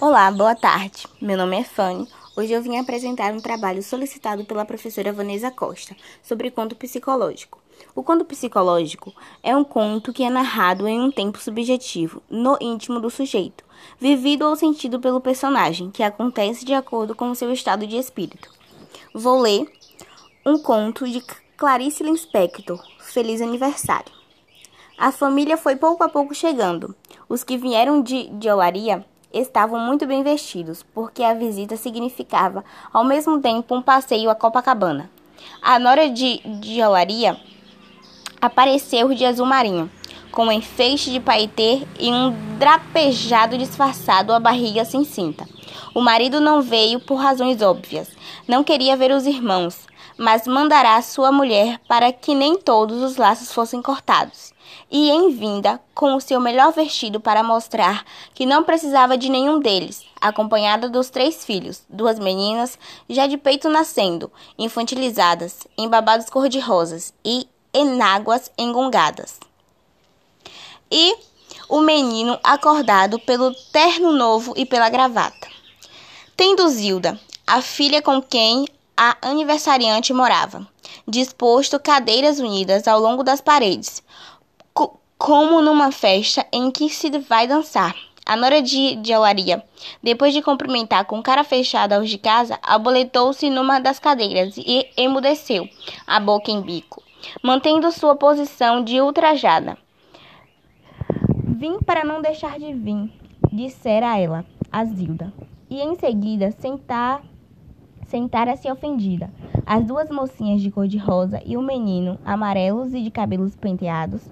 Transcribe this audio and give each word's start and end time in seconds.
Olá, 0.00 0.30
boa 0.30 0.54
tarde. 0.54 1.06
Meu 1.20 1.36
nome 1.36 1.60
é 1.60 1.62
Fanny. 1.62 2.08
Hoje 2.34 2.54
eu 2.54 2.62
vim 2.62 2.78
apresentar 2.78 3.34
um 3.34 3.38
trabalho 3.38 3.82
solicitado 3.82 4.46
pela 4.46 4.64
professora 4.64 5.12
Vanessa 5.12 5.50
Costa 5.50 5.94
sobre 6.22 6.50
conto 6.50 6.74
psicológico. 6.74 7.58
O 7.94 8.02
conto 8.02 8.24
psicológico 8.24 9.12
é 9.42 9.54
um 9.54 9.62
conto 9.62 10.10
que 10.10 10.24
é 10.24 10.30
narrado 10.30 10.88
em 10.88 10.98
um 10.98 11.10
tempo 11.10 11.36
subjetivo, 11.38 12.22
no 12.30 12.56
íntimo 12.62 12.98
do 12.98 13.10
sujeito, 13.10 13.62
vivido 13.98 14.48
ou 14.48 14.56
sentido 14.56 14.98
pelo 14.98 15.20
personagem, 15.20 15.90
que 15.90 16.02
acontece 16.02 16.64
de 16.64 16.72
acordo 16.72 17.14
com 17.14 17.30
o 17.30 17.34
seu 17.34 17.52
estado 17.52 17.86
de 17.86 17.98
espírito. 17.98 18.50
Vou 19.12 19.38
ler 19.38 19.70
um 20.46 20.56
conto 20.56 21.06
de 21.06 21.22
Clarice 21.58 22.02
Lispector, 22.02 22.82
Feliz 23.00 23.42
Aniversário. 23.42 24.12
A 24.96 25.12
família 25.12 25.58
foi 25.58 25.76
pouco 25.76 26.02
a 26.02 26.08
pouco 26.08 26.34
chegando. 26.34 26.96
Os 27.28 27.44
que 27.44 27.58
vieram 27.58 28.00
de, 28.00 28.28
de 28.28 28.48
Olaria 28.48 29.04
estavam 29.32 29.80
muito 29.80 30.06
bem 30.06 30.22
vestidos, 30.22 30.82
porque 30.94 31.22
a 31.22 31.34
visita 31.34 31.76
significava, 31.76 32.64
ao 32.92 33.04
mesmo 33.04 33.40
tempo, 33.40 33.74
um 33.74 33.82
passeio 33.82 34.30
a 34.30 34.34
Copacabana. 34.34 35.10
A 35.62 35.78
nora 35.78 36.10
de, 36.10 36.38
de 36.60 36.82
Olaria 36.82 37.36
apareceu 38.40 39.14
de 39.14 39.24
azul 39.24 39.46
marinho, 39.46 39.90
com 40.30 40.46
um 40.46 40.52
enfeite 40.52 41.10
de 41.10 41.20
paetê 41.20 41.82
e 41.98 42.10
um 42.10 42.34
drapejado 42.58 43.58
disfarçado 43.58 44.32
à 44.32 44.40
barriga 44.40 44.84
sem 44.84 45.04
cinta. 45.04 45.46
O 45.94 46.00
marido 46.00 46.40
não 46.40 46.62
veio 46.62 47.00
por 47.00 47.16
razões 47.16 47.60
óbvias. 47.62 48.08
Não 48.46 48.62
queria 48.62 48.96
ver 48.96 49.10
os 49.10 49.26
irmãos, 49.26 49.86
mas 50.20 50.46
mandará 50.46 51.00
sua 51.00 51.32
mulher 51.32 51.80
para 51.88 52.12
que 52.12 52.34
nem 52.34 52.54
todos 52.54 53.02
os 53.02 53.16
laços 53.16 53.50
fossem 53.52 53.80
cortados. 53.80 54.52
E 54.90 55.08
em 55.08 55.30
vinda, 55.30 55.80
com 55.94 56.14
o 56.14 56.20
seu 56.20 56.38
melhor 56.38 56.74
vestido 56.74 57.18
para 57.18 57.42
mostrar 57.42 58.04
que 58.34 58.44
não 58.44 58.62
precisava 58.62 59.16
de 59.16 59.30
nenhum 59.30 59.58
deles, 59.58 60.04
acompanhada 60.20 60.90
dos 60.90 61.08
três 61.08 61.42
filhos, 61.42 61.84
duas 61.88 62.18
meninas, 62.18 62.78
já 63.08 63.26
de 63.26 63.38
peito 63.38 63.70
nascendo, 63.70 64.30
infantilizadas, 64.58 65.66
em 65.78 65.88
babados 65.88 66.28
cor-de-rosas 66.28 67.14
e 67.24 67.48
enáguas 67.72 68.52
engongadas. 68.58 69.40
E 70.92 71.16
o 71.66 71.80
menino 71.80 72.38
acordado 72.44 73.18
pelo 73.20 73.54
terno 73.72 74.12
novo 74.12 74.52
e 74.54 74.66
pela 74.66 74.90
gravata. 74.90 75.48
Tendo 76.36 76.68
Zilda, 76.68 77.18
a 77.46 77.62
filha 77.62 78.02
com 78.02 78.20
quem 78.20 78.66
a 79.02 79.16
aniversariante 79.22 80.12
morava, 80.12 80.66
disposto 81.08 81.80
cadeiras 81.80 82.38
unidas 82.38 82.86
ao 82.86 83.00
longo 83.00 83.22
das 83.22 83.40
paredes, 83.40 84.04
co 84.74 85.00
como 85.16 85.62
numa 85.62 85.90
festa 85.90 86.46
em 86.52 86.70
que 86.70 86.90
se 86.90 87.08
vai 87.20 87.46
dançar. 87.46 87.96
A 88.26 88.36
nora 88.36 88.60
de, 88.60 88.96
de 88.96 89.10
Alaria, 89.14 89.64
depois 90.02 90.34
de 90.34 90.42
cumprimentar 90.42 91.06
com 91.06 91.22
cara 91.22 91.42
fechada 91.42 91.96
aos 91.96 92.10
de 92.10 92.18
casa, 92.18 92.58
aboletou-se 92.62 93.48
numa 93.48 93.80
das 93.80 93.98
cadeiras 93.98 94.58
e 94.58 94.86
emudeceu, 94.94 95.66
a 96.06 96.20
boca 96.20 96.50
em 96.50 96.60
bico, 96.60 97.02
mantendo 97.42 97.90
sua 97.90 98.14
posição 98.14 98.84
de 98.84 99.00
ultrajada. 99.00 99.78
Vim 101.42 101.78
para 101.78 102.04
não 102.04 102.20
deixar 102.20 102.58
de 102.58 102.74
vir, 102.74 103.10
dissera 103.50 104.18
ela, 104.18 104.44
a 104.70 104.84
Zilda, 104.84 105.32
e 105.70 105.80
em 105.80 105.96
seguida 105.96 106.50
sentar 106.52 107.22
sentara-se 108.10 108.70
ofendida. 108.70 109.30
As 109.64 109.84
duas 109.84 110.10
mocinhas 110.10 110.60
de 110.60 110.70
cor-de-rosa 110.70 111.40
e 111.46 111.56
o 111.56 111.62
menino, 111.62 112.18
amarelos 112.24 112.92
e 112.92 113.02
de 113.02 113.10
cabelos 113.10 113.54
penteados, 113.54 114.28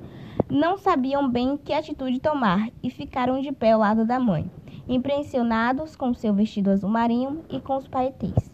não 0.50 0.76
sabiam 0.76 1.30
bem 1.30 1.56
que 1.56 1.72
atitude 1.72 2.18
tomar 2.18 2.70
e 2.82 2.90
ficaram 2.90 3.40
de 3.40 3.52
pé 3.52 3.72
ao 3.72 3.80
lado 3.80 4.04
da 4.04 4.18
mãe, 4.18 4.50
impressionados 4.88 5.94
com 5.94 6.12
seu 6.12 6.34
vestido 6.34 6.70
azul 6.70 6.90
marinho 6.90 7.42
e 7.48 7.60
com 7.60 7.76
os 7.76 7.86
paetês. 7.86 8.50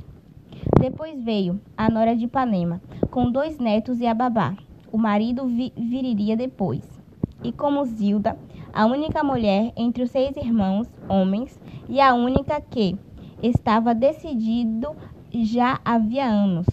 Depois 0.79 1.23
veio 1.23 1.59
a 1.77 1.89
nora 1.89 2.15
de 2.15 2.27
Ipanema, 2.27 2.83
com 3.11 3.31
dois 3.31 3.59
netos 3.59 4.01
e 4.01 4.07
a 4.07 4.13
babá. 4.13 4.55
O 4.93 4.99
marido 4.99 5.47
vi 5.47 5.73
viriria 5.77 6.37
depois. 6.37 6.83
E 7.43 7.51
como 7.51 7.85
Zilda, 7.85 8.39
a 8.73 8.85
única 8.87 9.25
mulher 9.25 9.73
entre 9.77 10.03
os 10.03 10.11
seis 10.11 10.37
irmãos, 10.37 10.89
homens, 11.09 11.59
e 11.89 12.01
a 12.01 12.15
única 12.15 12.61
que 12.61 12.99
estava 13.43 13.95
decidido 13.95 14.97
já 15.43 15.81
havia 15.85 16.27
anos. 16.27 16.67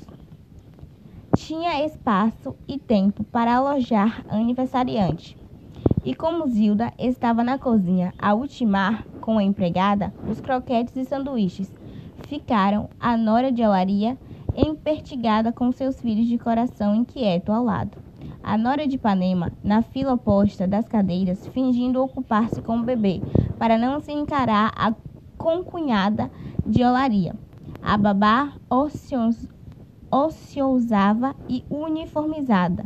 Tinha 1.36 1.84
espaço 1.86 2.56
e 2.68 2.78
tempo 2.78 3.24
para 3.24 3.56
alojar 3.56 4.24
a 4.30 4.36
aniversariante. 4.36 5.38
E 6.04 6.14
como 6.14 6.48
Zilda 6.48 6.92
estava 7.00 7.44
na 7.44 7.58
cozinha 7.58 8.14
a 8.20 8.34
ultimar 8.34 9.06
com 9.22 9.38
a 9.38 9.44
empregada 9.44 10.14
os 10.30 10.42
croquetes 10.42 10.96
e 10.96 11.06
sanduíches, 11.06 11.72
ficaram 12.28 12.90
a 13.00 13.16
nora 13.16 13.52
de 13.52 13.64
olaria 13.64 14.18
empertigada 14.56 15.52
com 15.52 15.72
seus 15.72 16.00
filhos 16.00 16.28
de 16.28 16.38
coração 16.38 16.94
inquieto 16.94 17.52
ao 17.52 17.64
lado. 17.64 17.98
A 18.44 18.58
nora 18.58 18.88
de 18.88 18.96
Ipanema, 18.96 19.52
na 19.64 19.82
fila 19.82 20.14
oposta 20.14 20.68
das 20.68 20.88
cadeiras, 20.88 21.48
fingindo 21.48 22.04
ocupar-se 22.04 22.62
com 22.62 22.80
o 22.80 22.84
bebê, 22.84 23.22
para 23.58 23.78
não 23.78 24.00
se 24.00 24.12
encarar 24.12 24.72
a 24.76 24.94
concunhada 25.38 26.30
de 26.66 26.84
olaria. 26.84 27.36
A 27.84 27.98
babá 27.98 28.54
ociosava 30.12 31.36
e 31.50 31.64
uniformizada, 31.70 32.86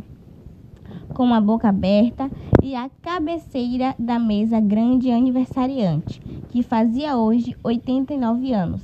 com 1.13 1.33
a 1.33 1.41
boca 1.41 1.69
aberta 1.69 2.31
e 2.63 2.75
a 2.75 2.89
cabeceira 3.01 3.93
da 3.99 4.17
mesa 4.17 4.59
grande 4.59 5.11
aniversariante, 5.11 6.19
que 6.49 6.63
fazia 6.63 7.17
hoje 7.17 7.57
89 7.63 8.53
anos. 8.53 8.81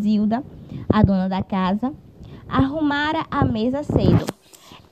Zilda, 0.00 0.44
a 0.88 1.02
dona 1.02 1.28
da 1.28 1.42
casa, 1.42 1.92
arrumara 2.48 3.26
a 3.30 3.44
mesa 3.44 3.82
cedo. 3.82 4.26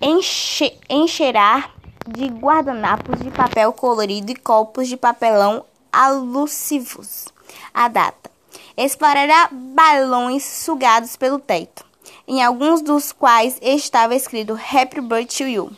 Enche, 0.01 0.77
encherar 0.89 1.75
de 2.07 2.27
guardanapos 2.27 3.21
de 3.21 3.31
papel 3.31 3.73
colorido 3.73 4.33
e 4.33 4.37
copos 4.37 4.89
de 4.89 4.97
papelão 4.97 5.65
alusivos. 5.93 7.29
A 7.73 7.89
data 7.89 8.38
espalhará 8.79 9.49
balões 9.51 10.45
sugados 10.45 11.17
pelo 11.17 11.41
teto, 11.41 11.85
em 12.29 12.45
alguns 12.45 12.81
dos 12.81 13.11
quais 13.11 13.59
estava 13.61 14.15
escrito 14.15 14.53
Happy 14.53 15.01
Birthday 15.01 15.27
to 15.27 15.43
You, 15.43 15.73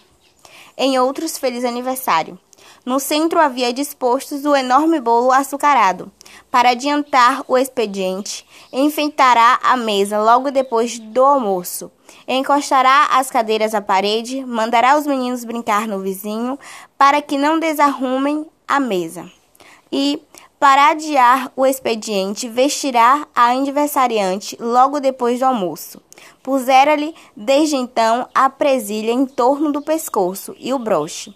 em 0.76 0.98
outros 0.98 1.38
Feliz 1.38 1.64
Aniversário. 1.64 2.38
No 2.84 3.00
centro 3.00 3.40
havia 3.40 3.72
dispostos 3.72 4.44
o 4.44 4.54
enorme 4.54 5.00
bolo 5.00 5.32
açucarado. 5.32 6.12
Para 6.50 6.70
adiantar 6.70 7.42
o 7.48 7.56
expediente, 7.56 8.46
enfeitará 8.70 9.58
a 9.62 9.78
mesa 9.78 10.22
logo 10.22 10.50
depois 10.50 10.98
do 10.98 11.24
almoço. 11.24 11.90
Encostará 12.28 13.08
as 13.12 13.30
cadeiras 13.30 13.74
à 13.74 13.80
parede, 13.80 14.44
mandará 14.44 14.98
os 14.98 15.06
meninos 15.06 15.44
brincar 15.44 15.88
no 15.88 16.00
vizinho 16.00 16.58
para 16.98 17.22
que 17.22 17.38
não 17.38 17.58
desarrumem 17.58 18.46
a 18.68 18.78
mesa. 18.78 19.30
E 19.92 20.22
para 20.60 20.90
adiar 20.90 21.50
o 21.56 21.64
expediente, 21.64 22.46
vestirá 22.46 23.26
a 23.34 23.46
aniversariante 23.46 24.58
logo 24.60 25.00
depois 25.00 25.38
do 25.38 25.46
almoço. 25.46 26.02
Pusera-lhe, 26.42 27.14
desde 27.34 27.76
então, 27.76 28.28
a 28.34 28.50
presilha 28.50 29.10
em 29.10 29.24
torno 29.24 29.72
do 29.72 29.80
pescoço 29.80 30.54
e 30.58 30.74
o 30.74 30.78
broche. 30.78 31.34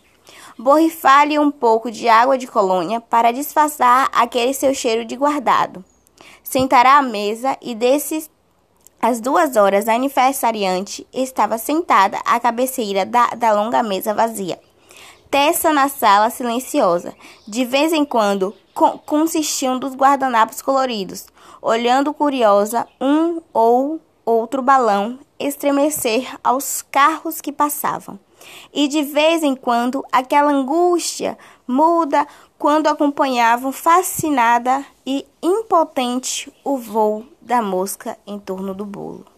Borrifar-lhe 0.58 1.38
um 1.38 1.50
pouco 1.50 1.90
de 1.90 2.06
água 2.06 2.36
de 2.36 2.46
colônia 2.46 3.00
para 3.00 3.32
disfarçar 3.32 4.10
aquele 4.12 4.52
seu 4.52 4.74
cheiro 4.74 5.06
de 5.06 5.16
guardado. 5.16 5.82
Sentará 6.42 6.98
à 6.98 7.02
mesa 7.02 7.56
e 7.62 7.74
desses 7.74 8.30
às 9.00 9.20
duas 9.20 9.56
horas, 9.56 9.86
a 9.86 9.94
aniversariante 9.94 11.06
estava 11.12 11.58
sentada 11.58 12.18
à 12.24 12.40
cabeceira 12.40 13.04
da, 13.04 13.26
da 13.28 13.52
longa 13.52 13.82
mesa 13.82 14.14
vazia. 14.14 14.58
Tessa 15.34 15.72
na 15.72 15.88
sala 15.88 16.30
silenciosa. 16.30 17.12
De 17.44 17.64
vez 17.64 17.92
em 17.92 18.04
quando, 18.04 18.54
consistiam 19.04 19.80
dos 19.80 19.92
guardanapos 19.92 20.62
coloridos, 20.62 21.26
olhando 21.60 22.14
curiosa 22.14 22.86
um 23.00 23.40
ou 23.52 24.00
outro 24.24 24.62
balão 24.62 25.18
estremecer 25.36 26.38
aos 26.44 26.82
carros 26.82 27.40
que 27.40 27.50
passavam. 27.50 28.16
E 28.72 28.86
de 28.86 29.02
vez 29.02 29.42
em 29.42 29.56
quando 29.56 30.04
aquela 30.12 30.52
angústia 30.52 31.36
muda 31.66 32.24
quando 32.56 32.86
acompanhavam 32.86 33.72
fascinada 33.72 34.86
e 35.04 35.26
impotente 35.42 36.52
o 36.62 36.76
voo 36.76 37.26
da 37.42 37.60
mosca 37.60 38.16
em 38.24 38.38
torno 38.38 38.72
do 38.72 38.84
bolo. 38.84 39.33